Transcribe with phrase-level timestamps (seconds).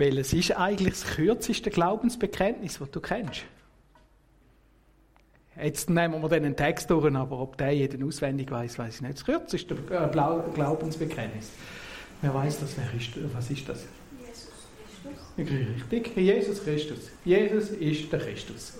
[0.00, 3.42] Welches ist eigentlich das kürzeste Glaubensbekenntnis, das du kennst?
[5.62, 9.18] Jetzt nehmen wir den Text durch, aber ob der jeden auswendig weiß, weiß ich nicht.
[9.18, 11.50] Das kürzeste äh, Glaubensbekenntnis.
[12.22, 12.76] Wer weiß das?
[12.78, 13.84] Wer ist, was ist das?
[14.18, 14.48] Jesus
[15.36, 15.92] Christus.
[15.92, 17.10] Richtig, Jesus Christus.
[17.22, 18.78] Jesus ist der Christus.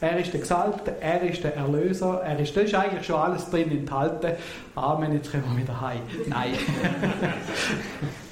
[0.00, 3.50] Er ist der Gesalbte, er ist der Erlöser, er ist, da ist eigentlich schon alles
[3.50, 4.36] drin enthalten.
[4.76, 6.02] Amen, jetzt können wir wieder heim.
[6.28, 6.52] Nein.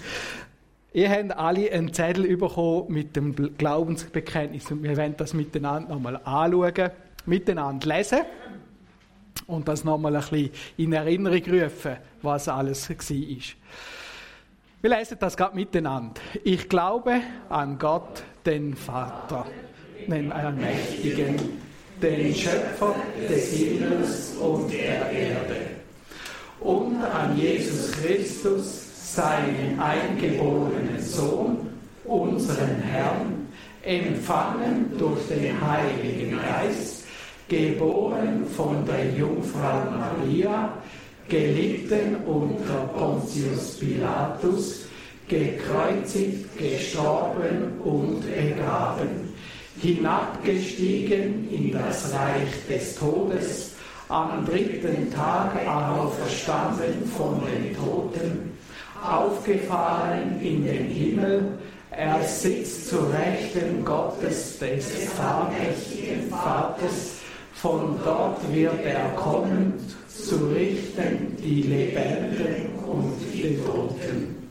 [0.94, 6.16] Ihr habt alle einen Zettel bekommen mit dem Glaubensbekenntnis und wir werden das miteinander nochmal
[6.24, 6.90] anschauen,
[7.24, 8.20] miteinander lesen
[9.46, 12.96] und das nochmal ein bisschen in Erinnerung rufen, was alles war.
[14.82, 16.20] Wir lesen das gerade miteinander.
[16.44, 19.46] Ich glaube an Gott, den Vater
[20.06, 21.36] den Allmächtigen,
[22.00, 22.94] den Schöpfer
[23.28, 25.56] des Himmels und der Erde,
[26.60, 28.81] und an Jesus Christus,
[29.14, 31.68] seinen eingeborenen Sohn,
[32.04, 33.48] unseren Herrn,
[33.82, 37.04] empfangen durch den Heiligen Geist,
[37.48, 40.72] geboren von der Jungfrau Maria,
[41.28, 44.86] gelitten unter Pontius Pilatus,
[45.28, 49.32] gekreuzigt, gestorben und begraben
[49.80, 53.72] hinabgestiegen in das Reich des Todes,
[54.08, 58.51] am dritten Tag auferstanden von den Toten,
[59.02, 61.58] aufgefahren in den Himmel,
[61.90, 67.16] er sitzt zu Rechten Gottes des allmächtigen Vaters,
[67.54, 69.74] von dort wird er kommen,
[70.08, 74.48] zu richten die Lebenden und die Toten.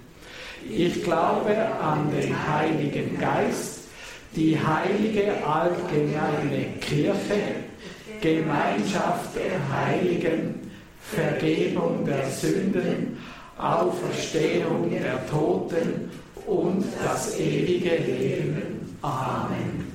[0.69, 3.79] Ich glaube an den Heiligen Geist,
[4.35, 7.41] die heilige allgemeine Kirche,
[8.21, 13.17] Gemeinschaft der Heiligen, Vergebung der Sünden,
[13.61, 16.11] Auferstehung der Toten
[16.45, 18.97] und das ewige Leben.
[19.01, 19.87] Amen.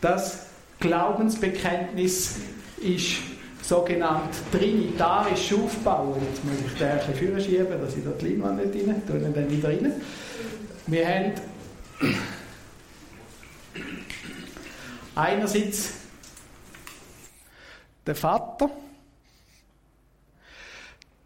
[0.00, 0.46] Das
[0.78, 2.36] Glaubensbekenntnis
[2.80, 3.16] ist
[3.62, 6.16] sogenannt trinitarisch aufbauen.
[6.30, 9.50] Jetzt muss ich den ein bisschen dass ich da die Leinwand nicht rein tue, dann
[9.50, 9.92] wieder rein.
[10.86, 11.32] Wir haben
[15.14, 15.90] Einerseits
[18.06, 18.70] der Vater,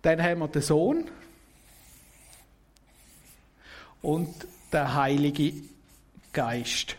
[0.04, 1.10] dann haben wir den Sohn
[4.02, 5.54] und der Heilige
[6.32, 6.96] Geist.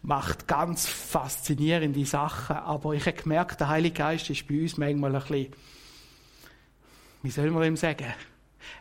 [0.02, 5.16] macht ganz faszinierende Sachen, aber ich habe gemerkt, der Heilige Geist ist bei uns manchmal
[5.16, 5.52] ein bisschen,
[7.22, 8.06] wie soll man ihm sagen,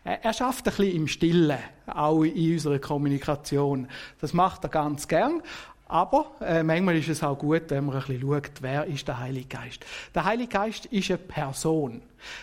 [0.04, 3.88] er schafft ein bisschen im Stillen, auch in unserer Kommunikation.
[4.20, 5.42] Das macht er ganz gern,
[5.90, 9.20] aber äh, manchmal ist es auch gut, wenn man ein bisschen schaut, wer ist der
[9.20, 9.86] Heilige Geist.
[10.14, 12.02] Der Heilige Geist ist eine Person.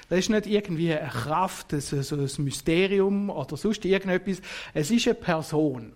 [0.08, 4.40] Das ist nicht irgendwie eine Kraft, ein, so ein Mysterium oder sonst irgendetwas.
[4.72, 5.92] Es ist eine Person.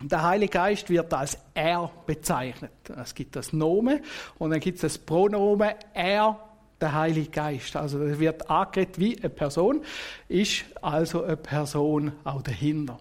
[0.00, 2.70] Der Heilige Geist wird als er bezeichnet.
[3.02, 4.00] Es gibt das Nomen
[4.38, 6.38] und dann gibt es das Pronomen er,
[6.80, 7.74] der Heilige Geist.
[7.74, 9.82] Also es wird angeredet wie eine Person,
[10.28, 12.98] ist also eine Person auch dahinter.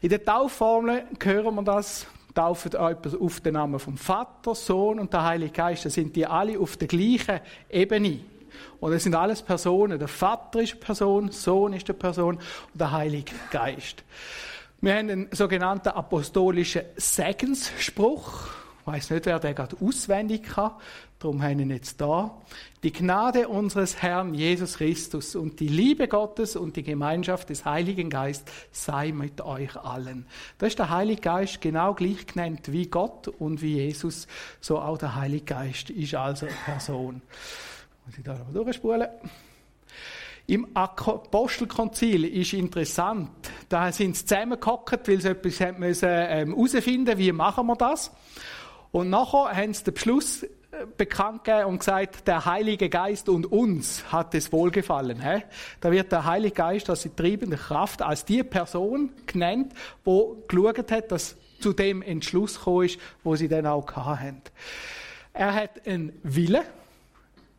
[0.00, 2.06] In der Taufformel hören wir das
[2.36, 5.84] taufen jemand auf den Namen vom Vater, Sohn und der Heilige Geist.
[5.86, 7.40] Da sind die alle auf der gleichen
[7.70, 8.20] Ebene.
[8.78, 9.98] Und es sind alles Personen.
[9.98, 14.04] Der Vater ist eine Person, Sohn ist eine Person und der Heilige Geist.
[14.80, 18.48] Wir haben einen sogenannten apostolischen Segensspruch.
[18.86, 20.70] Ich weiß nicht, wer den gerade auswendig kann.
[21.18, 22.40] Darum haben wir jetzt da.
[22.84, 28.10] Die Gnade unseres Herrn Jesus Christus und die Liebe Gottes und die Gemeinschaft des Heiligen
[28.10, 30.26] Geistes sei mit euch allen.
[30.58, 34.28] Da ist der Heilige Geist genau gleich genannt wie Gott und wie Jesus.
[34.60, 37.22] So auch der Heilige Geist ist also eine Person.
[38.06, 39.08] Muss ich da noch durchspulen?
[40.46, 43.30] Im Apostelkonzil ist interessant.
[43.68, 48.12] Da sind sie zusammengehockt, weil sie etwas herausfinden müssen, wie machen wir das.
[48.92, 50.48] Und nachher haben sie den Beschluss äh,
[50.96, 55.22] bekannt gegeben und gesagt, der Heilige Geist und uns hat es wohlgefallen.
[55.80, 59.72] Da wird der Heilige Geist als die treibende Kraft, als die Person genannt,
[60.04, 64.42] wo geschaut hat, dass zu dem Entschluss gekommen ist, wo sie dann auch hatten.
[65.32, 66.62] Er hat einen Willen,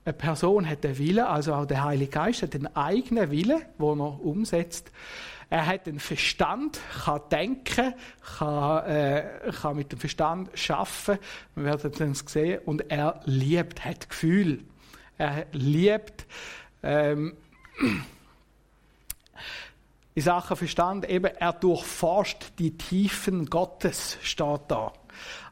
[0.06, 4.00] eine Person hat einen Willen, also auch der Heilige Geist hat einen eigenen Willen, den
[4.00, 4.92] er umsetzt.
[5.50, 7.94] Er hat einen Verstand, kann denken,
[8.38, 11.18] kann, äh, kann mit dem Verstand schaffen.
[11.56, 12.62] Wir werden das sehen.
[12.66, 14.64] Und er liebt, hat Gefühl.
[15.18, 16.26] Er liebt.
[16.84, 17.38] Ähm,
[20.16, 24.92] in Sachen Verstand eben, er durchforscht die Tiefen Gottes, steht da.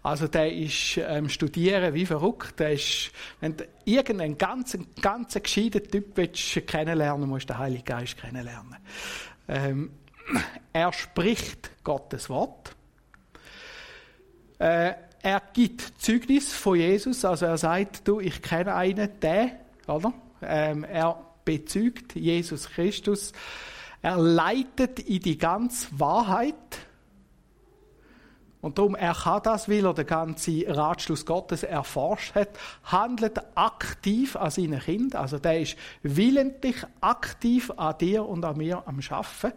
[0.02, 2.60] Also der ist ähm, studieren wie verrückt.
[2.60, 7.86] Der ist, wenn du irgendeinen ganz, ganz gescheiten Typ willst kennenlernen musst du den Heiligen
[7.86, 8.78] Geist kennenlernen.
[9.48, 9.92] Ähm,
[10.74, 12.76] er spricht Gottes Wort.
[14.60, 20.14] Äh, er gibt Zeugnis von Jesus, also er sagt, du, ich kenne einen, der, oder?
[20.42, 23.32] Ähm, er bezeugt Jesus Christus.
[24.02, 26.56] Er leitet in die ganze Wahrheit.
[28.66, 32.50] Und darum, er kann das, weil er den ganzen Ratschluss Gottes erforscht hat,
[32.86, 35.16] handelt aktiv an seinen Kind.
[35.16, 39.52] Also der ist willentlich aktiv an dir und an mir am Schaffen.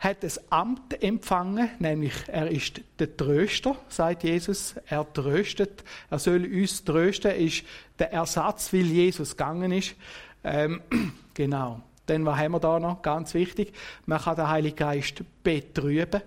[0.00, 4.74] Hat das Amt empfangen, nämlich er ist der Tröster, sagt Jesus.
[4.88, 5.84] Er tröstet.
[6.10, 7.62] Er soll uns trösten, ist
[8.00, 9.94] der Ersatz, weil Jesus gegangen ist.
[10.42, 10.82] Ähm,
[11.34, 11.80] genau.
[12.06, 13.02] Dann, was haben wir da noch?
[13.02, 13.72] Ganz wichtig.
[14.04, 16.22] Man kann den Heiligen Geist betrüben.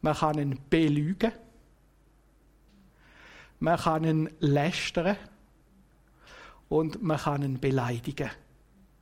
[0.00, 1.32] Man kann ihn belügen.
[3.58, 5.16] Man kann ihn lästern.
[6.68, 8.30] Und man kann ihn beleidigen.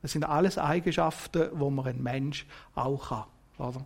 [0.01, 2.45] Das sind alles Eigenschaften, wo man ein Mensch
[2.75, 3.67] auch kann.
[3.67, 3.85] Oder?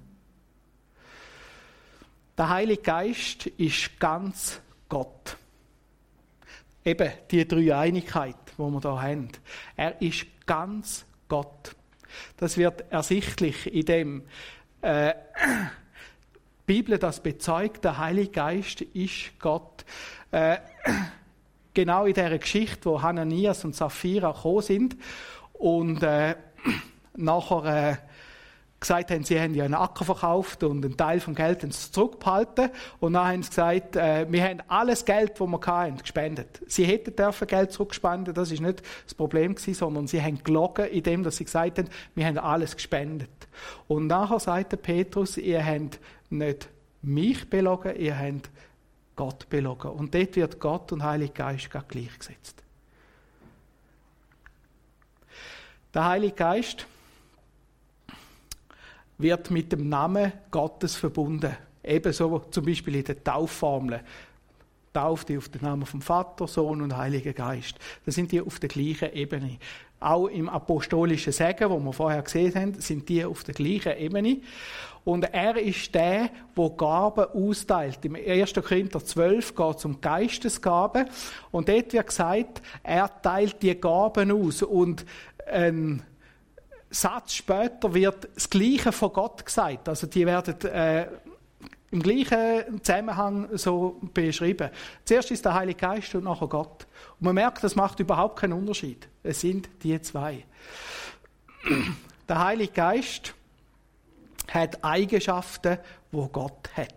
[2.38, 5.38] Der Heilige Geist ist ganz Gott.
[6.84, 9.30] Eben die Dreieinigkeit, wo wir da haben.
[9.76, 11.76] Er ist ganz Gott.
[12.38, 14.24] Das wird ersichtlich in dem
[14.82, 15.14] äh,
[16.66, 19.86] Bibel das bezeugt, der Heilige Geist ist Gott.
[20.32, 20.58] Äh,
[21.74, 24.98] genau in der Geschichte, wo Hananias und Sapphira gekommen sind
[25.54, 26.36] und äh,
[27.16, 28.11] nachher äh,
[28.82, 31.92] gesagt haben, sie haben ja einen Acker verkauft und einen Teil vom Geld haben sie
[31.92, 32.72] zurückbehalten.
[33.00, 36.62] Und dann haben sie gesagt, äh, wir haben alles Geld, das wir hatten, gespendet.
[36.68, 40.88] Sie hätten dürfen Geld zurückspenden, das ist nicht das Problem gewesen, sondern sie haben gelogen,
[40.88, 43.30] indem sie gesagt haben, wir haben alles gespendet.
[43.88, 46.00] Und nachher sagte Petrus, ihr habt
[46.32, 46.68] nicht
[47.04, 48.50] mich belogen, ihr habt
[49.16, 49.92] Gott belogen.
[49.92, 52.64] Und dort wird Gott und Heilige Geist gleichgesetzt.
[55.94, 56.88] Der Heilige Geist
[59.22, 61.56] wird mit dem Namen Gottes verbunden.
[61.84, 64.02] Ebenso zum Beispiel in der Taufformel.
[64.94, 67.76] Tauft die auf den Namen vom Vater, Sohn und Heiliger Geist.
[68.06, 69.58] Da sind die auf der gleichen Ebene.
[70.02, 74.42] Auch im apostolischen Segen, wo wir vorher gesehen haben, sind die auf der gleichen Ebene.
[75.04, 78.04] Und er ist der, der Gaben austeilt.
[78.04, 78.54] Im 1.
[78.54, 81.06] Korinther 12 geht es um Geistesgaben.
[81.52, 84.62] Und dort wird gesagt, er teilt die Gaben aus.
[84.62, 85.06] Und
[85.48, 86.04] ein
[86.92, 89.88] Satz später wird das Gleiche von Gott gesagt.
[89.88, 91.08] Also die werden äh,
[91.92, 94.70] im gleichen Zusammenhang so beschrieben.
[95.06, 96.86] Zuerst ist der Heilige Geist und nachher Gott.
[97.20, 99.08] Und man merkt, das macht überhaupt keinen Unterschied.
[99.24, 100.46] Es sind die zwei.
[102.28, 103.34] Der Heilige Geist
[104.50, 105.78] hat Eigenschaften,
[106.12, 106.94] wo Gott hat.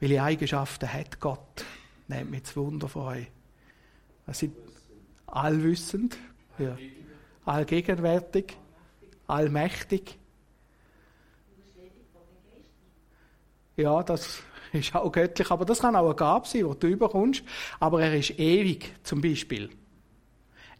[0.00, 1.64] Welche Eigenschaften hat Gott?
[2.08, 3.26] Nehmt mir das Wunder von euch.
[4.26, 4.56] Es sind
[5.26, 6.16] allwissend,
[6.58, 6.76] ja.
[7.44, 8.56] Allgegenwärtig,
[9.26, 10.18] allmächtig.
[13.76, 17.42] Ja, das ist auch göttlich, aber das kann auch eine Gabe sein, die du überkommst.
[17.80, 19.70] Aber er ist ewig, zum Beispiel.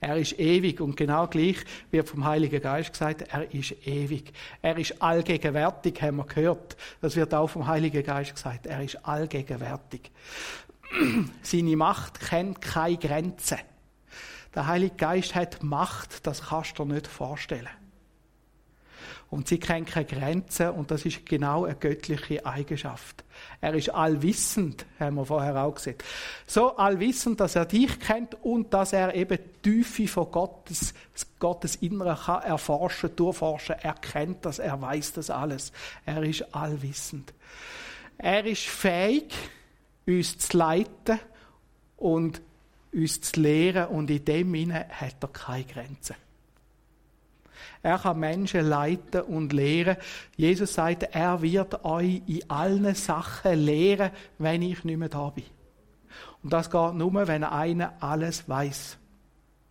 [0.03, 1.59] Er ist ewig und genau gleich
[1.93, 4.33] wird vom Heiligen Geist gesagt, er ist ewig.
[4.61, 6.77] Er ist allgegenwärtig, haben wir gehört.
[7.01, 8.67] Das wird auch vom Heiligen Geist gesagt.
[8.67, 10.11] Er ist allgegenwärtig.
[11.43, 13.59] Seine Macht kennt keine Grenzen.
[14.55, 17.69] Der Heilige Geist hat Macht, das kannst du dir nicht vorstellen.
[19.33, 23.25] Und sie kennt keine Grenzen und das ist genau eine göttliche Eigenschaft.
[23.63, 25.97] Er ist allwissend, haben wir vorher auch gesehen.
[26.47, 30.93] So allwissend, dass er dich kennt und dass er eben die Tiefe von Gottes,
[31.39, 33.77] Gottes Inneren kann erforschen, durchforschen.
[33.81, 35.73] Er kennt das, er weiß das alles.
[36.05, 37.33] Er ist allwissend.
[38.19, 39.33] Er ist fähig,
[40.07, 41.19] uns zu leiten
[41.97, 42.43] und
[42.93, 46.17] uns zu lehren und in dem Sinne hat er keine Grenzen.
[47.83, 49.97] Er kann Menschen leiten und lehren.
[50.37, 55.45] Jesus sagt, er wird euch in allen Sachen lehren, wenn ich nicht mehr da bin.
[56.43, 58.99] Und das geht nur, wenn einer alles weiß.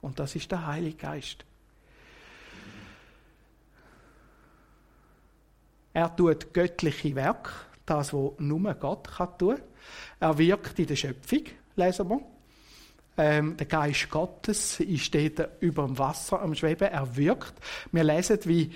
[0.02, 1.46] Und das ist der Heilige Geist.
[5.94, 7.52] Er tut göttliche Werk,
[7.86, 9.60] das, was nur Gott kann tun.
[10.20, 11.44] Er wirkt in der Schöpfung,
[11.76, 12.31] lesen wir.
[13.18, 17.54] Ähm, der Geist Gottes ist dort über dem Wasser am Schweben, er wirkt.
[17.92, 18.72] Wir lesen, wie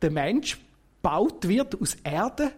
[0.00, 0.58] der Mensch
[1.02, 2.52] gebaut wird aus Erde.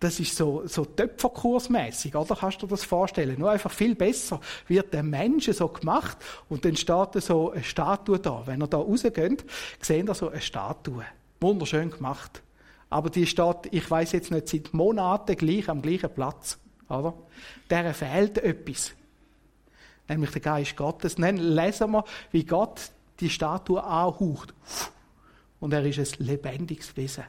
[0.00, 2.34] Das ist so, so Töpferkursmäßig, oder?
[2.34, 3.38] Kannst du dir das vorstellen?
[3.38, 6.18] Nur einfach viel besser wird der Mensch so gemacht
[6.48, 8.42] und dann steht so eine Statue da.
[8.44, 9.44] Wenn ihr da rausgeht,
[9.80, 11.04] sehen ihr so eine Statue.
[11.40, 12.42] Wunderschön gemacht.
[12.90, 17.14] Aber die steht, ich weiß jetzt nicht, seit Monaten gleich am gleichen Platz, oder?
[17.70, 18.92] Der fehlt etwas
[20.08, 21.16] nämlich der Geist Gottes.
[21.16, 24.54] Dann lesen wir, wie Gott die Statue anhaucht.
[25.60, 27.24] Und er ist ein lebendiges Wesen.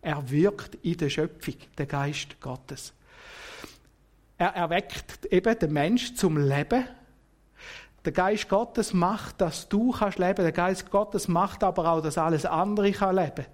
[0.00, 2.92] Er wirkt in der Schöpfung, der Geist Gottes.
[4.36, 6.84] Er erweckt eben den Mensch zum Leben.
[8.04, 10.42] Der Geist Gottes macht, dass du kannst leben.
[10.42, 13.46] Der Geist Gottes macht aber auch, dass alles andere kann leben.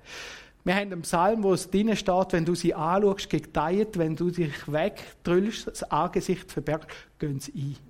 [0.64, 4.30] Wir haben einen Psalm, wo es drinnen steht, wenn du sie anschaust, gedeiht, wenn du
[4.30, 6.88] dich wegdrüllst, das Angesicht verbergst,
[7.18, 7.87] gehen sie ein.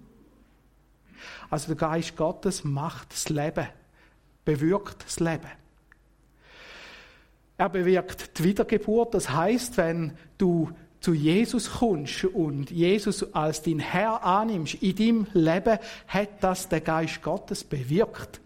[1.51, 3.67] Also der Geist Gottes macht das Leben,
[4.45, 5.51] bewirkt das Leben.
[7.57, 9.15] Er bewirkt die Wiedergeburt.
[9.15, 15.27] Das heißt, wenn du zu Jesus kommst und Jesus als dein Herr annimmst in deinem
[15.33, 18.41] Leben, hat das der Geist Gottes bewirkt.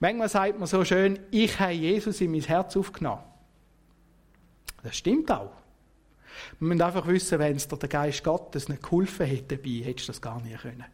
[0.00, 3.22] Manchmal sagt man so schön, ich habe Jesus in mein Herz aufgenommen.
[4.82, 5.52] Das stimmt auch.
[6.58, 10.08] Wir müssen einfach wissen, wenn es dir der Geist Gottes nicht geholfen hätte dabei, hättest
[10.08, 10.84] du das gar nicht können.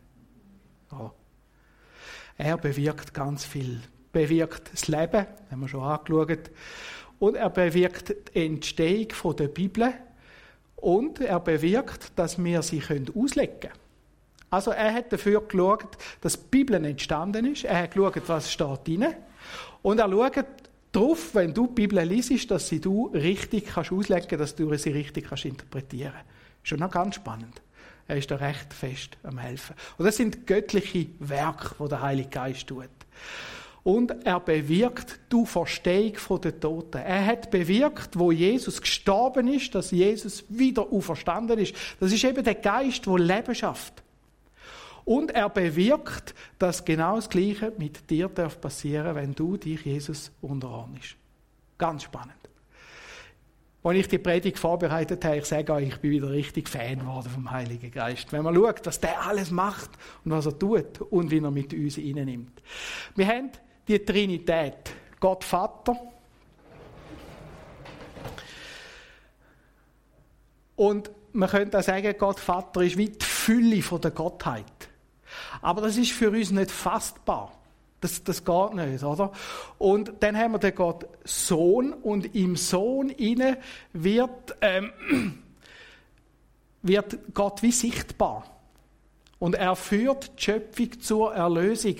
[0.92, 1.12] Ja.
[2.36, 3.80] Er bewirkt ganz viel.
[4.12, 6.50] Bewirkt das Leben, haben wir schon angeschaut.
[7.18, 9.92] Und er bewirkt die Entstehung der Bibel.
[10.76, 13.74] Und er bewirkt, dass wir sie auslegen können.
[14.50, 17.64] Also er hat dafür geschaut, dass die Bibel entstanden ist.
[17.64, 19.06] Er hat geschaut, was steht drin.
[19.82, 20.46] Und er schaut
[20.92, 24.90] darauf, wenn du die Bibel liest, dass sie du richtig kannst auslegen dass du sie
[24.90, 26.28] richtig kannst interpretieren kannst.
[26.62, 27.60] Schon noch ganz spannend.
[28.08, 29.76] Er ist da recht fest am helfen.
[29.98, 32.88] Und das sind göttliche Werke, die der Heilige Geist tut.
[33.84, 36.98] Und er bewirkt die Verstehung der Toten.
[36.98, 41.74] Er hat bewirkt, wo Jesus gestorben ist, dass Jesus wieder auferstanden ist.
[42.00, 44.02] Das ist eben der Geist, der Leben schafft.
[45.04, 50.30] Und er bewirkt, dass genau das Gleiche mit dir passieren darf, wenn du dich Jesus
[50.42, 51.16] unterordnest.
[51.78, 52.47] Ganz spannend.
[53.82, 57.30] Als ich die Predigt vorbereitet habe, ich sage euch, ich bin wieder richtig Fan geworden
[57.30, 58.32] vom Heiligen Geist.
[58.32, 59.90] Wenn man schaut, was der alles macht
[60.24, 62.60] und was er tut und wie er mit uns nimmt.
[63.14, 63.50] Wir haben
[63.86, 64.92] die Trinität.
[65.20, 65.96] Gott Vater.
[70.76, 74.88] Und man könnte auch sagen, Gott Vater ist wie die Fülle der Gottheit.
[75.60, 77.57] Aber das ist für uns nicht fassbar.
[78.00, 79.32] Das, das geht nicht, oder?
[79.78, 83.58] Und dann haben wir den Gott Sohn und im Sohn inne
[83.92, 84.92] wird, ähm,
[86.82, 88.44] wird Gott wie sichtbar.
[89.40, 91.96] Und er führt die Schöpfung zur Erlösung.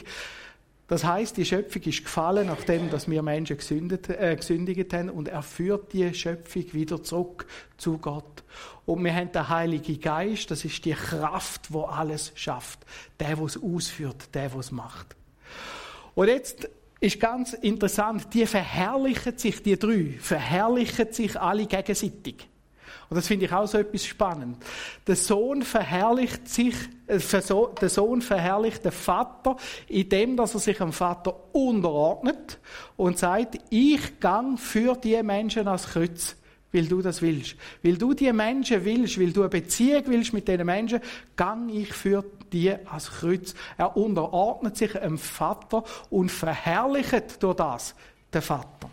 [0.88, 5.28] Das heißt, die Schöpfung ist gefallen, nachdem dass wir Menschen gesündigt, äh, gesündigt haben, und
[5.28, 8.42] er führt die Schöpfung wieder zurück zu Gott.
[8.86, 12.80] Und wir haben den Heiligen Geist, das ist die Kraft, wo alles schafft.
[13.20, 15.17] Der, der es ausführt, der, der es macht.
[16.18, 22.48] Und jetzt ist ganz interessant, die verherrlichen sich, die drei, verherrlichen sich alle gegenseitig.
[23.08, 24.56] Und das finde ich auch so etwas spannend.
[25.06, 26.74] Der Sohn verherrlicht sich,
[27.06, 32.58] äh, der Sohn verherrlicht den Vater, indem dass er sich dem Vater unterordnet
[32.96, 36.34] und sagt, ich gang für die Menschen als Kreuz
[36.72, 37.56] weil du das willst.
[37.82, 41.00] Weil du die Menschen willst, weil du eine Beziehung willst mit diesen Menschen,
[41.36, 43.54] gang ich für die als Kreuz.
[43.76, 47.94] Er unterordnet sich dem Vater und verherrlicht durch das
[48.32, 48.90] den Vater.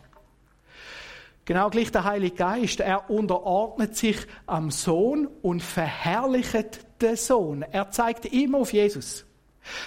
[1.45, 2.79] Genau gleich der Heilige Geist.
[2.79, 7.61] Er unterordnet sich am Sohn und verherrlicht den Sohn.
[7.61, 9.25] Er zeigt immer auf Jesus.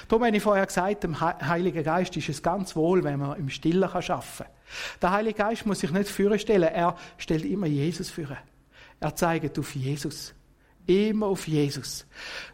[0.08, 3.48] Darum habe ich vorher gesagt, dem Heiligen Geist ist es ganz wohl, wenn man im
[3.48, 4.46] Stillen arbeiten kann.
[5.00, 8.36] Der Heilige Geist muss sich nicht vorstellen, er stellt immer Jesus vor.
[9.00, 10.34] Er zeigt auf Jesus.
[10.88, 12.06] Immer auf Jesus.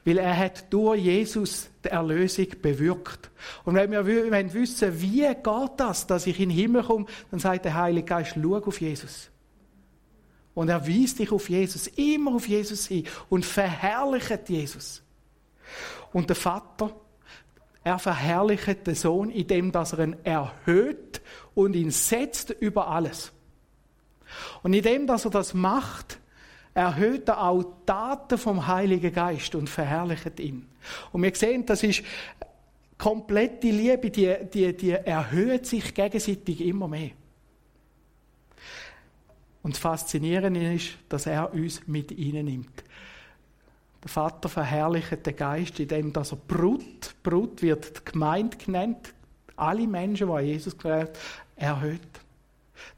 [0.05, 3.31] Weil er hat durch Jesus die Erlösung bewirkt.
[3.65, 7.65] Und wenn wir wissen, wie geht das, dass ich in den Himmel komme, dann sagt
[7.65, 9.31] der Heilige Geist, schau auf Jesus.
[10.53, 15.01] Und er weist dich auf Jesus, immer auf Jesus hin und verherrlicht Jesus.
[16.13, 16.93] Und der Vater,
[17.85, 21.21] er verherrlicht den Sohn, indem dass er ihn erhöht
[21.55, 23.31] und ihn setzt über alles.
[24.65, 26.19] Und indem dass er das macht,
[26.75, 30.67] erhöht er auch Taten vom Heiligen Geist und verherrlicht ihn.
[31.13, 32.03] Und wir sehen, das ist
[32.99, 37.11] komplette Liebe, die, die, die erhöht sich gegenseitig immer mehr.
[39.63, 42.85] Und das Faszinierende ist, dass er uns mit ihnen nimmt.
[44.03, 49.15] Der Vater verherrlicht den Geist, indem er Brut, Brut wird die Gemeinde genannt,
[49.57, 51.09] alle Menschen, die Jesus glauben,
[51.57, 52.01] erhöht.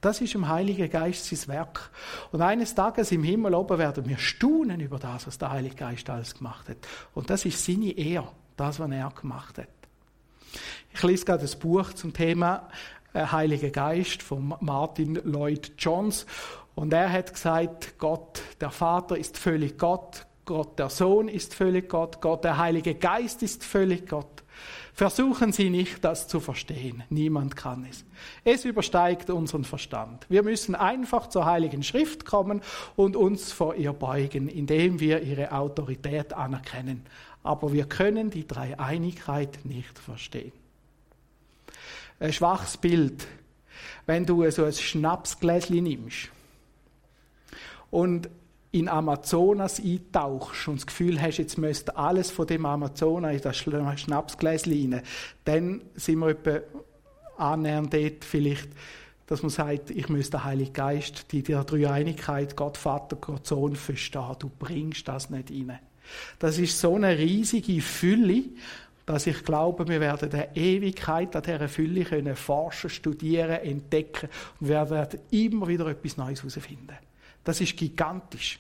[0.01, 1.91] Das ist im Heiligen Geist sein Werk.
[2.33, 6.09] Und eines Tages im Himmel oben werden wir staunen über das, was der Heilige Geist
[6.11, 6.79] alles gemacht hat.
[7.15, 9.69] Und das ist seine Ehre, das, was er gemacht hat.
[10.93, 12.69] Ich lese gerade das Buch zum Thema
[13.13, 16.27] äh, Heiliger Geist von Martin Lloyd Jones.
[16.75, 21.89] Und er hat gesagt, Gott, der Vater ist völlig Gott, Gott der Sohn ist völlig
[21.89, 24.45] Gott, Gott der Heilige Geist ist völlig Gott.
[24.95, 27.03] Versuchen Sie nicht, das zu verstehen.
[27.11, 28.05] Niemand kann es.
[28.45, 30.25] Es übersteigt unseren Verstand.
[30.31, 32.63] Wir müssen einfach zur Heiligen Schrift kommen
[32.95, 37.05] und uns vor ihr beugen, indem wir ihre Autorität anerkennen.
[37.43, 40.53] Aber wir können die Dreieinigkeit nicht verstehen.
[42.19, 43.27] Ein schwaches Bild,
[44.07, 46.31] wenn du so ein Schnapsgläschen nimmst
[47.91, 48.31] und
[48.77, 53.57] in Amazonas eintauchst und das Gefühl hast, jetzt müsste alles von dem Amazonas in das
[53.57, 55.03] Schnapsgläschen rein,
[55.45, 56.61] dann sind wir etwa
[57.39, 58.69] annähernd dort vielleicht,
[59.27, 63.77] dass man sagt, ich müsste den Heiligen Geist, die der Dreieinigkeit, Gott Vater, Gott Sohn
[63.77, 64.37] verstehen.
[64.39, 65.79] Du bringst das nicht rein.
[66.39, 68.45] Das ist so eine riesige Fülle,
[69.07, 74.29] dass ich glaube, wir werden der Ewigkeit an dieser Fülle können forschen, studieren, entdecken
[74.61, 76.97] und wir werden immer wieder etwas Neues herausfinden.
[77.43, 78.59] Das ist gigantisch.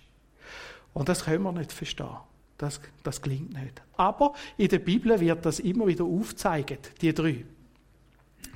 [0.96, 2.16] Und das können wir nicht verstehen.
[2.56, 3.82] Das, das klingt nicht.
[3.98, 7.44] Aber in der Bibel wird das immer wieder aufgezeigt, die drei.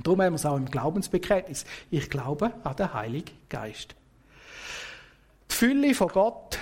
[0.02, 1.66] Darum haben wir es auch im Glaubensbekenntnis.
[1.90, 3.94] Ich glaube an den Heiligen Geist.
[5.50, 6.58] Die Fülle von Gott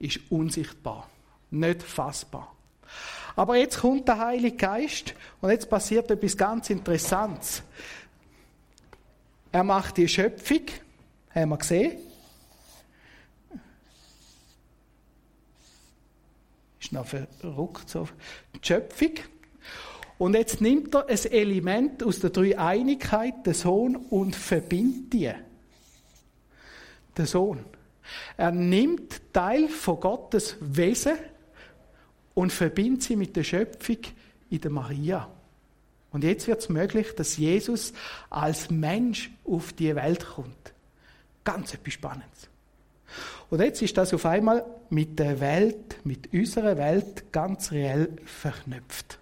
[0.00, 1.08] ist unsichtbar,
[1.52, 2.56] nicht fassbar.
[3.36, 7.62] Aber jetzt kommt der Heilige Geist und jetzt passiert etwas ganz Interessantes.
[9.52, 10.62] Er macht die Schöpfung,
[11.32, 11.96] haben wir gesehen.
[16.86, 18.08] Ist noch verrückt, so.
[18.54, 19.10] Die Schöpfung.
[20.18, 25.32] Und jetzt nimmt er ein Element aus der Dreieinigkeit, den Sohn, und verbindet die.
[27.16, 27.64] Der Sohn.
[28.36, 31.16] Er nimmt Teil von Gottes Wesen
[32.34, 33.98] und verbindet sie mit der Schöpfung
[34.48, 35.28] in der Maria.
[36.12, 37.94] Und jetzt wird es möglich, dass Jesus
[38.30, 40.72] als Mensch auf die Welt kommt.
[41.42, 42.48] Ganz etwas Spannendes.
[43.50, 49.18] Und jetzt ist das auf einmal mit der Welt, mit unserer Welt ganz reell verknüpft.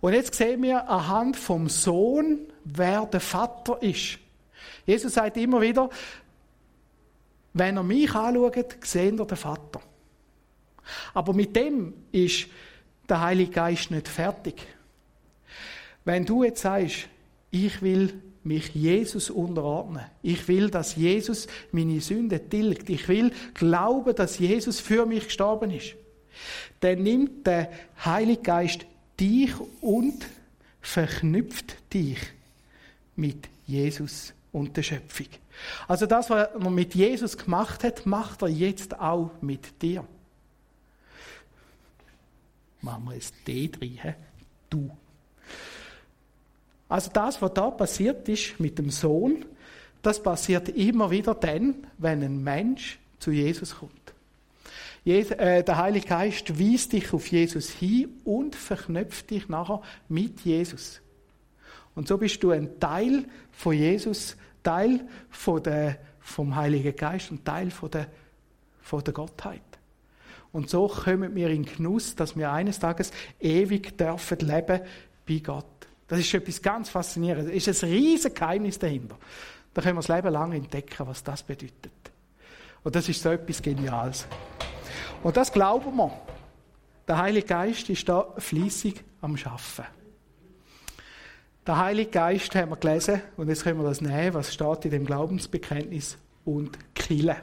[0.00, 4.18] Und jetzt sehen wir anhand vom Sohn, wer der Vater ist.
[4.86, 5.90] Jesus sagt immer wieder,
[7.52, 9.80] wenn er mich anschaut, sehen ihr den Vater.
[11.14, 12.46] Aber mit dem ist
[13.08, 14.66] der Heilige Geist nicht fertig.
[16.04, 17.08] Wenn du jetzt sagst,
[17.50, 20.04] ich will mich Jesus unterordnen.
[20.22, 22.88] Ich will, dass Jesus meine Sünde tilgt.
[22.88, 25.94] Ich will glauben, dass Jesus für mich gestorben ist.
[26.80, 27.70] Dann nimmt der
[28.04, 28.86] Heilige Geist
[29.18, 30.26] dich und
[30.80, 32.18] verknüpft dich
[33.16, 35.26] mit Jesus und der Schöpfung.
[35.86, 40.04] Also das, was er mit Jesus gemacht hat, macht er jetzt auch mit dir.
[42.80, 43.98] Machen wir es D drin,
[44.70, 44.90] du.
[46.90, 49.46] Also das, was da passiert ist mit dem Sohn,
[50.02, 53.92] das passiert immer wieder dann, wenn ein Mensch zu Jesus kommt.
[55.04, 61.00] Äh, der Heilige Geist weist dich auf Jesus hin und verknüpft dich nachher mit Jesus.
[61.94, 65.00] Und so bist du ein Teil von Jesus, Teil
[65.30, 68.08] von der, vom Heiligen Geist und Teil von der,
[68.82, 69.62] von der Gottheit.
[70.52, 74.80] Und so kommen wir in Genuss, dass wir eines Tages ewig dürfen leben
[75.26, 75.79] bei Gott.
[76.10, 77.54] Das ist etwas ganz Faszinierendes.
[77.54, 79.16] Es ist ein riesiges Geheimnis dahinter.
[79.72, 81.92] Da können wir das Leben lang entdecken, was das bedeutet.
[82.82, 84.26] Und das ist so etwas Geniales.
[85.22, 86.10] Und das glauben wir.
[87.06, 89.84] Der Heilige Geist ist da fließig am Schaffen.
[91.64, 94.90] Der Heilige Geist haben wir gelesen und jetzt können wir das nehmen, was steht in
[94.90, 97.36] dem Glaubensbekenntnis und Kille.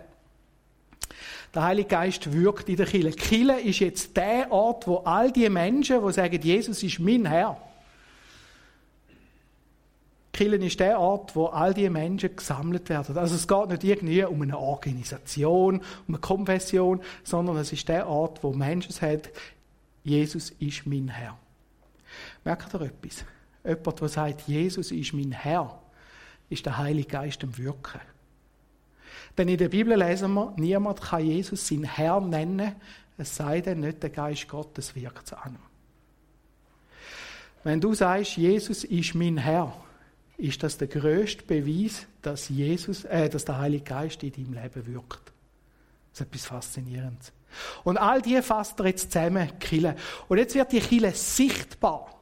[1.55, 3.11] Der Heilige Geist wirkt in der Kille.
[3.11, 7.61] Kille ist jetzt der Ort, wo all die Menschen, die sagen, Jesus ist mein Herr,
[10.37, 13.17] Kirchen ist der Ort, wo all die Menschen gesammelt werden.
[13.17, 18.07] Also es geht nicht irgendwie um eine Organisation, um eine Konfession, sondern es ist der
[18.07, 19.23] Ort, wo Menschen sagen,
[20.03, 21.35] Jesus ist mein Herr.
[22.45, 23.25] Merkt ihr etwas?
[23.65, 25.81] Jemand, der sagt, Jesus ist mein Herr,
[26.49, 28.01] ist der Heilige Geist am Wirken.
[29.39, 32.75] Denn in der Bibel lesen wir, niemand kann Jesus seinen Herr nennen,
[33.17, 35.57] es sei denn nicht der Geist Gottes wirkt an.
[37.63, 39.73] Wenn du sagst, Jesus ist mein Herr,
[40.37, 44.87] ist das der größte Beweis, dass, Jesus, äh, dass der Heilige Geist in deinem Leben
[44.87, 45.33] wirkt.
[46.11, 47.33] Das ist etwas Faszinierendes.
[47.83, 49.95] Und all die fasst er jetzt zusammen, Kille.
[50.27, 52.13] Und jetzt wird die Kille sichtbar.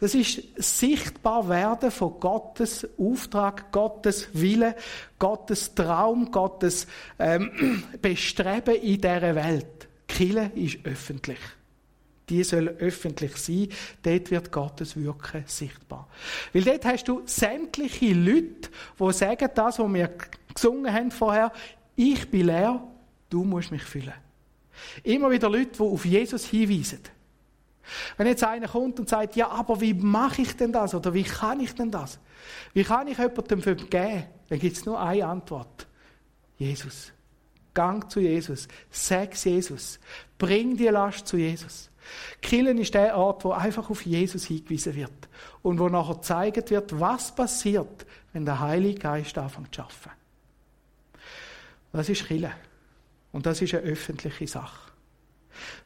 [0.00, 4.74] Das ist sichtbar werden von Gottes Auftrag, Gottes Wille,
[5.18, 6.86] Gottes Traum, Gottes
[7.18, 9.88] ähm, Bestreben in dieser Welt.
[10.08, 11.38] Kille ist öffentlich
[12.30, 13.68] die soll öffentlich sein.
[14.02, 16.08] Dort wird Gottes Wirken sichtbar.
[16.52, 20.10] Weil dort hast du sämtliche Leute, die sagen das, was wir
[20.54, 21.52] gesungen haben vorher,
[21.96, 22.82] ich bin leer,
[23.28, 24.14] du musst mich füllen.
[25.02, 27.00] Immer wieder Leute, die auf Jesus hinweisen.
[28.16, 30.94] Wenn jetzt einer kommt und sagt, ja, aber wie mache ich denn das?
[30.94, 32.18] Oder wie kann ich denn das?
[32.72, 34.24] Wie kann ich jemandem vergeben?
[34.48, 35.86] Dann gibt es nur eine Antwort.
[36.56, 37.12] Jesus.
[37.74, 38.68] Gang zu Jesus.
[38.90, 39.98] Sag Jesus.
[40.38, 41.89] Bring die Last zu Jesus.
[42.40, 45.28] Killen ist der Ort, wo einfach auf Jesus hingewiesen wird
[45.62, 50.10] und wo nachher gezeigt wird, was passiert, wenn der Heilige Geist anfängt zu arbeiten.
[51.92, 52.52] Das ist Killen.
[53.32, 54.90] Und das ist eine öffentliche Sache.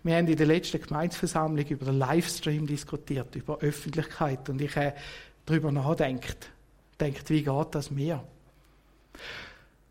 [0.03, 4.49] Wir haben in der letzten Gemeinsversammlung über den Livestream diskutiert, über Öffentlichkeit.
[4.49, 4.95] Und ich habe
[5.47, 6.51] darüber nachgedacht.
[7.01, 8.23] Denkt, wie geht das mir?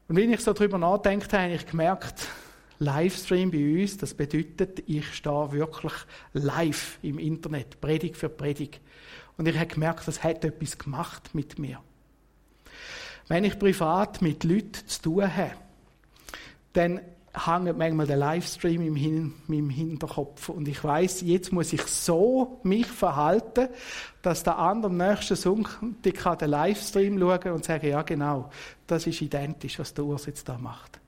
[0.07, 2.27] Und wenn ich so darüber nachdenke, habe ich gemerkt,
[2.83, 5.93] Livestream bei uns, das bedeutet, ich stehe wirklich
[6.33, 8.81] live im Internet, Predigt für Predigt.
[9.37, 11.79] Und ich habe gemerkt, das hat etwas gemacht mit mir.
[13.27, 15.51] Wenn ich privat mit Leuten zu tun habe,
[16.73, 16.99] dann
[17.33, 22.59] hängt manchmal der Livestream im, Hin im Hinterkopf und ich weiß, jetzt muss ich so
[22.63, 23.69] mich verhalten,
[24.21, 28.51] dass der andere am nächsten Sonntag den Livestream schauen und sagen, ja genau,
[28.85, 30.99] das ist identisch, was der Urs jetzt da macht.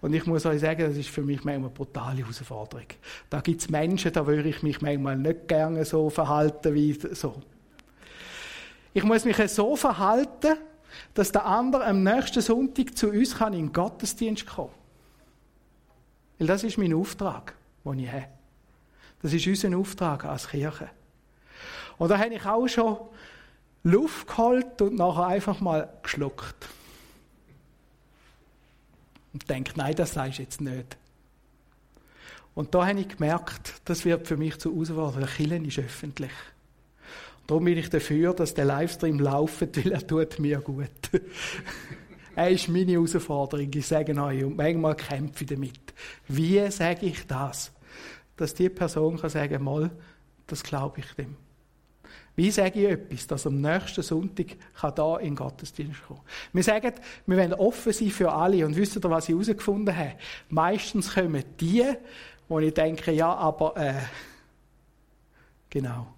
[0.00, 2.86] Und ich muss euch sagen, das ist für mich manchmal eine brutale Herausforderung.
[3.30, 7.42] Da gibt es Menschen, da würde ich mich manchmal nicht gerne so verhalten wie so.
[8.94, 10.56] Ich muss mich so verhalten,
[11.14, 14.72] dass der andere am nächsten Sonntag zu uns kann in den Gottesdienst kommen.
[16.38, 18.28] Weil das ist mein Auftrag, den ich habe.
[19.22, 20.90] Das ist unser Auftrag als Kirche.
[21.98, 22.98] Und da habe ich auch schon
[23.82, 26.68] Luft geholt und nachher einfach mal geschluckt
[29.36, 30.96] und denkt, nein, das sagst du jetzt nicht.
[32.54, 35.20] Und da habe ich gemerkt, das wird für mich zu Herausforderung.
[35.20, 36.30] Der Killen ist öffentlich.
[37.40, 40.88] Und darum bin ich dafür, dass der Livestream läuft, weil er tut mir gut.
[42.34, 45.92] er ist meine Herausforderung, ich sage euch, und manchmal kämpfe ich damit.
[46.28, 47.72] Wie sage ich das?
[48.38, 49.90] Dass die Person kann sagen, mal,
[50.46, 51.36] das glaube ich dem.
[52.36, 56.20] Wie sage ich etwas, dass am nächsten Sonntag kann da in den Gottesdienst kommen?
[56.52, 56.92] Wir sagen,
[57.26, 58.66] wir wollen offen sein für alle.
[58.66, 60.16] Und wisst ihr, was ich herausgefunden habe?
[60.50, 61.84] Meistens kommen die,
[62.46, 63.94] wo ich denke, ja, aber, äh,
[65.70, 66.08] genau.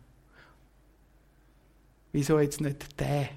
[2.10, 3.28] Wieso jetzt nicht der?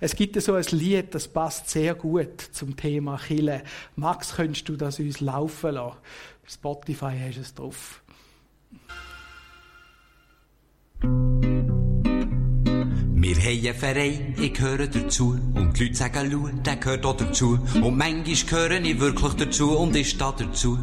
[0.00, 3.62] Es gibt so ein Lied, das passt sehr gut zum Thema Chile.
[3.94, 5.98] Max, könntest du das uns laufen lassen?
[6.46, 8.02] Spotify hast du es drauf.
[13.26, 15.36] Wir haben einen Verein, ich gehöre dazu.
[15.54, 17.58] Und die Leute sagen, schau, der gehört auch dazu.
[17.82, 20.78] Und manchmal gehöre ich wirklich dazu und ich stehe dazu.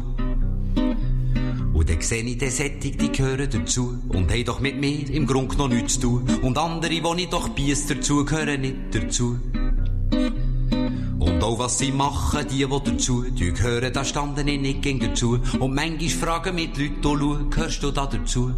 [1.72, 3.98] Und dann sehe ich den Sättig, die gehören dazu.
[4.08, 6.40] Und haben doch mit mir im Grunde noch nichts zu tun.
[6.42, 9.40] Und andere, die ich doch biess dazu, gehören nicht dazu.
[11.18, 15.38] Und auch was sie machen, die, die dazu, die gehören, da standen ich nicht dazu.
[15.58, 18.52] Und manchmal fragen mich die Leute, gehörst du da dazu?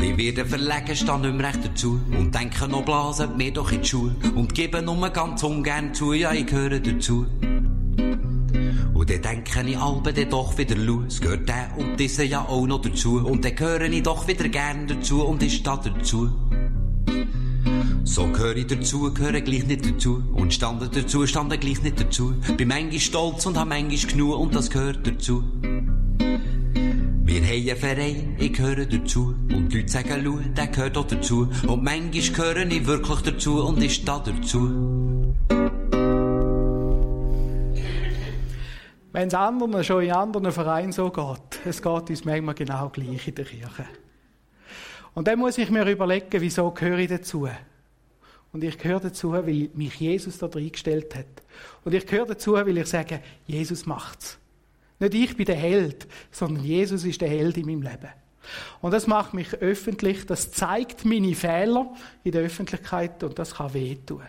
[0.00, 2.00] Wir werden verlegen, stehen nicht mehr recht dazu.
[2.18, 4.16] Und denken noch blasen, mir doch in die Schule.
[4.34, 7.26] Und geben nur ganz ungern zu, ja, ich gehöre dazu.
[8.94, 12.66] Und dann denke ich alben dann doch wieder, es gehört der und dieser ja auch
[12.66, 13.18] noch dazu.
[13.18, 16.30] Und dann gehöre ich doch wieder gern dazu und ich stehe dazu.
[18.04, 20.22] So gehöre ich dazu, gehöre gleich nicht dazu.
[20.32, 22.34] Und stande dazu, stande gleich nicht dazu.
[22.56, 25.44] Bin manchmal stolz und hab manchmal genug und das gehört dazu.
[27.40, 29.34] Wir haben einen Verein, ich gehöre dazu.
[29.50, 31.48] Und die Leute sagen, schau, der gehört auch dazu.
[31.66, 32.10] Und manchmal
[32.52, 35.34] gehöre ich wirklich dazu und ich stehe dazu.
[39.12, 43.26] Wenn es anderen schon in anderen Vereinen so geht, es geht uns manchmal genau gleich
[43.26, 43.86] in der Kirche.
[45.14, 47.48] Und dann muss ich mir überlegen, wieso gehöre ich dazu?
[48.52, 51.42] Und ich gehöre dazu, weil mich Jesus da reingestellt hat.
[51.84, 54.38] Und ich gehöre dazu, weil ich sage, Jesus macht's.
[55.00, 58.10] Nicht ich bin der Held, sondern Jesus ist der Held in meinem Leben.
[58.80, 61.92] Und das macht mich öffentlich, das zeigt meine Fehler
[62.24, 64.22] in der Öffentlichkeit und das kann wehtun.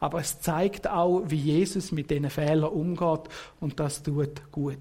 [0.00, 3.28] Aber es zeigt auch, wie Jesus mit diesen Fehlern umgeht
[3.60, 4.78] und das tut gut.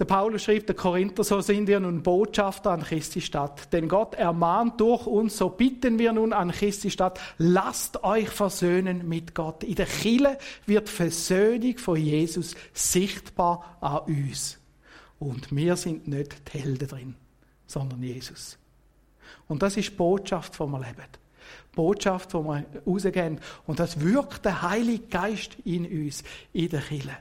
[0.00, 3.70] Der Paulus schrieb der Korinther, so sind wir nun Botschafter an Christi Stadt.
[3.70, 9.06] Denn Gott ermahnt durch uns, so bitten wir nun an Christi Stadt, lasst euch versöhnen
[9.06, 9.62] mit Gott.
[9.62, 14.58] In der Chile wird Versöhnung von Jesus sichtbar an uns.
[15.18, 17.14] Und wir sind nicht die Helden drin,
[17.66, 18.56] sondern Jesus.
[19.48, 21.08] Und das ist die Botschaft, die wir leben.
[21.72, 23.38] Die Botschaft, die wir rausgehen.
[23.66, 27.18] Und das wirkt der Heilige Geist in uns, in der Chile.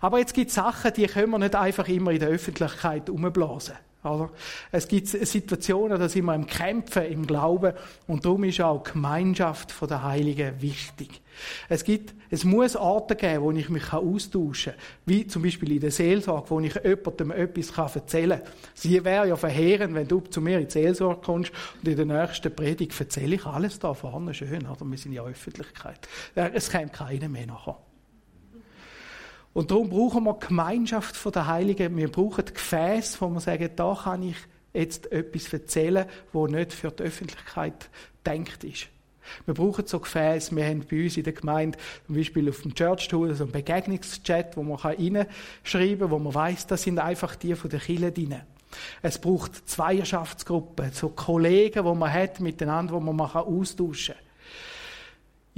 [0.00, 3.74] Aber jetzt gibt es Sachen, die können wir nicht einfach immer in der Öffentlichkeit umblasen.
[4.04, 4.30] Oder?
[4.70, 7.72] Es gibt Situationen, da sind wir im Kämpfen, im Glauben
[8.06, 11.20] und darum ist auch die Gemeinschaft der Heiligen wichtig.
[11.68, 15.80] Es gibt, es muss Orte geben, wo ich mich austauschen kann, wie zum Beispiel in
[15.80, 18.52] der Seelsorge, wo ich jemandem etwas erzählen kann.
[18.74, 22.06] Sie wäre ja verheerend, wenn du zu mir in die Seelsorge kommst und in der
[22.06, 24.84] nächsten Predigt erzähle ich alles da vorne schön, oder?
[24.84, 26.08] Wir sind ja Öffentlichkeit.
[26.34, 27.76] Es kommt keiner mehr nachher.
[29.58, 31.96] Und darum brauchen wir Gemeinschaft der Heiligen.
[31.96, 34.36] Wir brauchen Gefäß, wo wir sagen, da kann ich
[34.72, 37.90] jetzt etwas erzählen, wo nicht für die Öffentlichkeit
[38.24, 38.86] denkt ist.
[39.46, 40.54] Wir brauchen so Gefäß.
[40.54, 43.52] Wir haben bei uns in der Gemeinde zum Beispiel auf dem Church Tool so einen
[43.52, 48.12] Begegnungschat, wo man reinschreiben kann, wo man weiß, das sind einfach die von der Kirche
[48.12, 48.36] drin.
[49.02, 54.27] Es braucht Zweierschaftsgruppen, so Kollegen, wo man hat miteinander, wo man austauschen kann.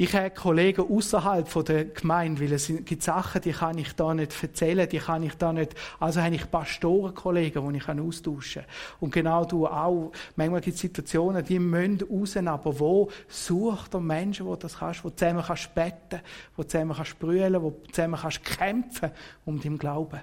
[0.02, 4.34] Ich habe Kollegen außerhalb der Gemeinde, weil es gibt Sachen, die kann ich da nicht
[4.42, 5.74] erzählen, die kann ich da nicht.
[5.98, 8.72] Also habe ich Pastorenkollegen, die ich austauschen kann.
[9.00, 10.10] Und genau du auch.
[10.36, 15.04] Manchmal gibt es Situationen, die müssen raus, aber wo sucht der Menschen, wo das kannst,
[15.04, 16.22] wo zusammen kannst beten,
[16.56, 19.10] wo zusammen kannst brüllen, wo zusammen kannst kämpfen
[19.44, 20.20] um deinen Glauben.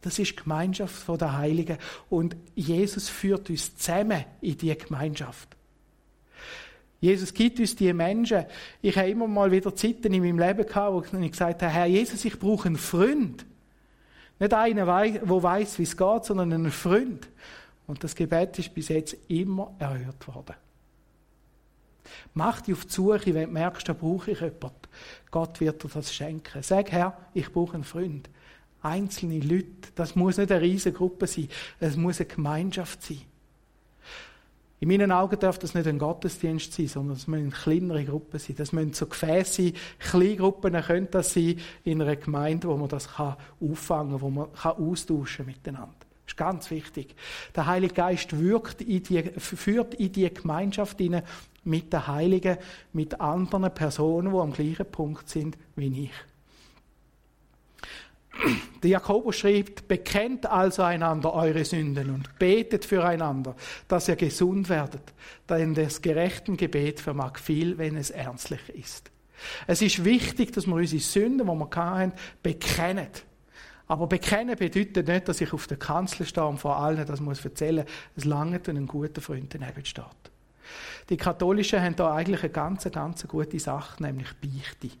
[0.00, 1.76] Das ist die Gemeinschaft der Heiligen.
[2.08, 5.59] Und Jesus führt uns zusammen in diese Gemeinschaft.
[7.00, 8.44] Jesus gibt uns die Menschen.
[8.82, 11.86] Ich habe immer mal wieder Zeiten in meinem Leben gehabt, wo ich gesagt habe, Herr
[11.86, 13.46] Jesus, ich brauche einen Freund.
[14.38, 17.28] Nicht einen, der weiß, wie es geht, sondern einen Freund.
[17.86, 20.54] Und das Gebet ist bis jetzt immer erhört worden.
[22.34, 24.74] Mach dich auf die Suche, wenn du merkst, da brauche ich jemanden.
[25.30, 26.62] Gott wird dir das schenken.
[26.62, 28.28] Sag, Herr, ich brauche einen Freund.
[28.82, 29.90] Einzelne Leute.
[29.94, 31.48] Das muss nicht eine riesige Gruppe sein.
[31.78, 33.22] Es muss eine Gemeinschaft sein.
[34.80, 38.56] In meinen Augen darf das nicht ein Gottesdienst sein, sondern es müssen kleinere Gruppen sein.
[38.56, 39.72] Das müssen so Gefäße sein.
[39.98, 44.52] Kleingruppen können das sein in einer Gemeinde, wo man das kann auffangen kann, wo man
[44.54, 45.94] kann austauschen miteinander.
[46.24, 47.14] Das ist ganz wichtig.
[47.54, 51.24] Der Heilige Geist wirkt in die, führt in die Gemeinschaft hinein
[51.62, 52.56] mit den Heiligen,
[52.94, 56.29] mit anderen Personen, die am gleichen Punkt sind wie ich.
[58.82, 63.54] Der Jakobus schreibt, bekennt also einander eure Sünden und betet füreinander,
[63.88, 65.12] dass ihr gesund werdet,
[65.48, 69.10] denn das gerechten Gebet vermag viel, wenn es ernstlich ist.
[69.66, 73.08] Es ist wichtig, dass wir unsere Sünden, die wir haben, bekennen.
[73.86, 77.44] Aber bekennen bedeutet nicht, dass ich auf der Kanzel stehe und vor allen das muss
[77.44, 77.84] erzählen.
[78.14, 80.04] Es lange, wenn ein guter Freund daneben steht.
[81.08, 84.96] Die Katholischen haben da eigentlich eine ganz, ganz gute Sache, nämlich Beichte.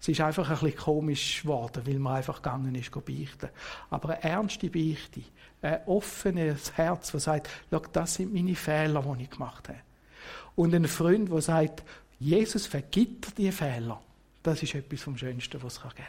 [0.00, 3.48] Es ist einfach ein bisschen komisch geworden, weil man einfach gegangen ist, beichten.
[3.90, 5.22] Aber eine ernste Beichte,
[5.62, 7.48] ein offenes Herz, das sagt,
[7.92, 9.78] das sind meine Fehler, die ich gemacht habe.
[10.54, 11.82] Und ein Freund, der sagt,
[12.18, 14.00] Jesus vergibt diese Fehler.
[14.42, 16.06] Das ist etwas vom Schönsten, was es geben kann.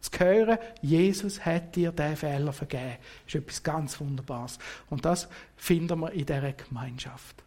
[0.00, 4.58] Zu hören, Jesus hat dir diesen Fehler vergeben, ist etwas ganz Wunderbares.
[4.90, 7.42] Und das finden wir in dieser Gemeinschaft.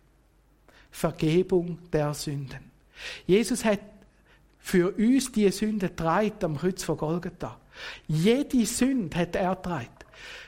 [0.90, 2.72] Vergebung der Sünden.
[3.28, 3.80] Jesus hat
[4.68, 7.58] für uns die Sünde treibt am Kreuz von Golgatha.
[8.06, 10.06] Jede Sünde hat er treibt.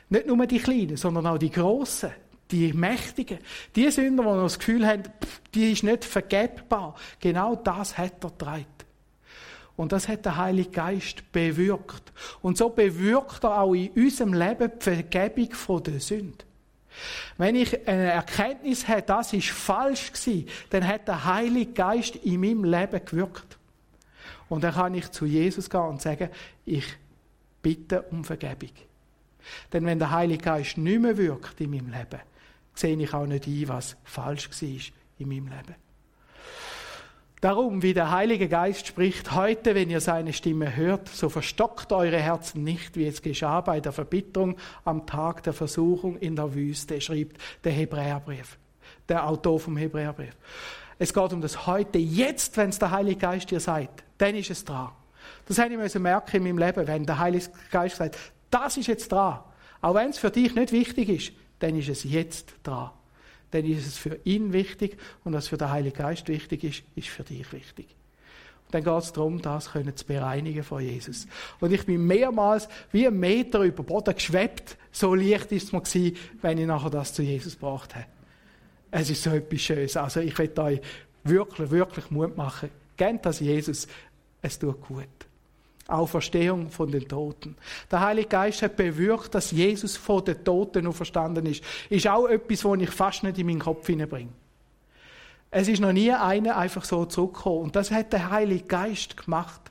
[0.10, 2.12] Nicht nur die kleinen, sondern auch die grossen,
[2.52, 3.40] die mächtigen.
[3.78, 5.04] Die Sünder, die das Gefühl haben,
[5.54, 6.96] die ist nicht vergebbar.
[7.22, 8.86] Genau das hat er treibt.
[9.78, 12.12] Und das hat der Heilige Geist bewirkt.
[12.42, 16.44] Und so bewirkt er auch in unserem Leben die Vergebung von der Sünde.
[17.38, 22.42] Wenn ich eine Erkenntnis habe, das ist falsch gewesen, dann hat der Heilige Geist in
[22.42, 23.59] meinem Leben gewirkt.
[24.50, 26.30] Und dann kann ich zu Jesus gehen und sagen,
[26.66, 26.86] ich
[27.62, 28.72] bitte um Vergebung.
[29.72, 32.20] Denn wenn der Heilige Geist nicht mehr wirkt in meinem Leben,
[32.74, 34.80] sehe ich auch nicht ein, was falsch war
[35.20, 35.76] in meinem Leben.
[37.42, 42.20] Darum, wie der Heilige Geist spricht, heute, wenn ihr seine Stimme hört, so verstockt eure
[42.20, 47.00] Herzen nicht, wie es geschah bei der Verbitterung am Tag der Versuchung in der Wüste,
[47.00, 48.58] schreibt der Hebräerbrief,
[49.08, 50.36] der Autor vom Hebräerbrief.
[51.00, 54.52] Es geht um das heute, jetzt, wenn es der Heilige Geist dir sagt, dann ist
[54.52, 54.92] es dran.
[55.48, 58.18] Das habe ich merken in meinem Leben, wenn der Heilige Geist sagt,
[58.52, 59.40] das ist jetzt dran.
[59.82, 62.92] Auch wenn es für dich nicht wichtig ist, dann ist es jetzt dran
[63.52, 67.08] dann ist es für ihn wichtig und was für den Heiligen Geist wichtig ist, ist
[67.08, 67.88] für dich wichtig.
[68.66, 71.26] Und dann geht es darum, das können zu bereinigen von Jesus.
[71.60, 75.82] Und ich bin mehrmals wie ein Meter über Boden geschwebt, so leicht ist es mir
[75.82, 78.06] gewesen, wenn ich nachher das zu Jesus gebracht habe.
[78.92, 79.98] Es ist so etwas Schönes.
[79.98, 80.82] Also ich will euch
[81.24, 82.70] wirklich, wirklich Mut machen.
[82.98, 83.88] Kennt das Jesus.
[84.42, 85.08] Es tut gut.
[85.88, 87.56] Auferstehung von den Toten.
[87.92, 91.64] Der Heilige Geist hat bewirkt, dass Jesus von den Toten auferstanden ist.
[91.90, 94.30] Ist auch etwas, was ich fast nicht in meinen Kopf hineinbringe.
[95.52, 97.62] Es ist noch nie einer einfach so zurückgekommen.
[97.64, 99.62] Und das hat der Heilige Geist gemacht.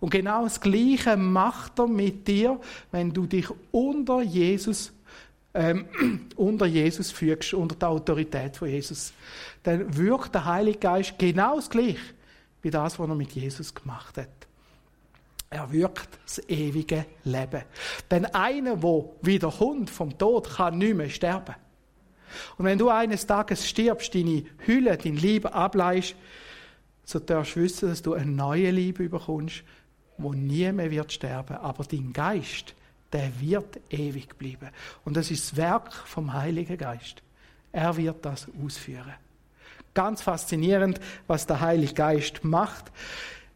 [0.00, 2.60] Und genau das Gleiche macht er mit dir,
[2.92, 4.92] wenn du dich unter Jesus
[5.54, 5.86] ähm,
[6.36, 9.12] unter Jesus fügst, unter der Autorität von Jesus.
[9.62, 12.14] Dann wirkt der Heilige Geist genau das Gleiche
[12.64, 14.28] wie das, was er mit Jesus gemacht hat.
[15.50, 17.62] Er wirkt das ewige Leben.
[18.10, 21.54] Denn einer, der wiederkommt vom Tod, kann nicht mehr sterben.
[22.56, 26.16] Und wenn du eines Tages stirbst, deine Hülle, dein Liebe ableist,
[27.04, 29.62] so darfst du wissen, dass du eine neue Liebe bekommst,
[30.16, 31.56] wo nie mehr wird sterben.
[31.58, 32.74] Aber dein Geist,
[33.14, 34.70] der wird ewig bleiben.
[35.04, 37.22] Und das ist das Werk vom Heiligen Geist.
[37.70, 39.14] Er wird das ausführen.
[39.94, 42.90] Ganz faszinierend, was der Heilige Geist macht.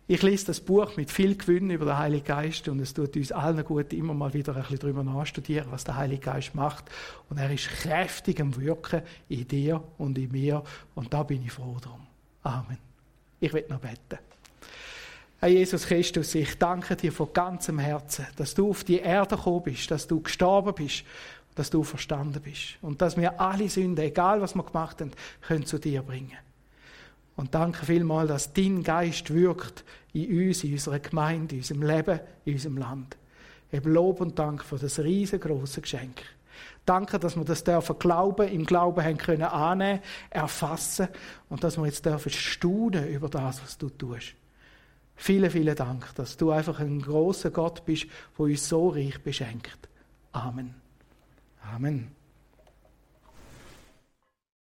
[0.07, 3.33] Ich lese das Buch mit viel Gewinn über den Heiligen Geist und es tut uns
[3.33, 6.85] allen gut, immer mal wieder ein bisschen darüber nachstudieren, was der Heilige Geist macht.
[7.29, 10.63] Und er ist kräftig am Wirken in dir und in mir
[10.95, 12.07] und da bin ich froh drum.
[12.45, 12.79] Amen.
[13.41, 14.19] Ich will noch beten.
[15.41, 19.63] Herr Jesus Christus, ich danke dir von ganzem Herzen, dass du auf die Erde gekommen
[19.63, 21.05] bist, dass du gestorben bist,
[21.55, 25.65] dass du verstanden bist und dass wir alle Sünden, egal was wir gemacht haben, können
[25.65, 26.37] zu dir bringen.
[27.37, 32.21] Und danke vielmals, dass dein Geist wirkt in uns, in unserer Gemeinde, in unserem Leben,
[32.45, 33.17] in unserem Land.
[33.71, 36.21] Ich Lob und Dank für das riesengroße Geschenk.
[36.85, 41.07] Danke, dass wir das dürfen glauben, im Glauben haben können annehmen, erfassen
[41.49, 44.35] und dass wir jetzt dürfen staunen über das, was du tust.
[45.21, 48.07] Vielen, vielen Dank, dass du einfach ein großer Gott bist,
[48.39, 49.89] der uns so reich beschenkt.
[50.33, 50.75] Amen.
[51.61, 52.18] Amen.